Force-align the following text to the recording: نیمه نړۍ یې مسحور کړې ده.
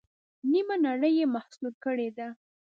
نیمه 0.51 0.75
نړۍ 0.85 1.13
یې 1.19 1.25
مسحور 1.33 1.73
کړې 1.83 2.09
ده. 2.17 2.27